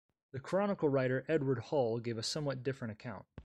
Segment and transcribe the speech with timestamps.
[0.31, 3.25] The chronicle writer Edward Hall gave a somewhat different account.